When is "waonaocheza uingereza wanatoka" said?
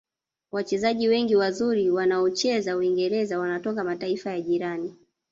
1.89-3.83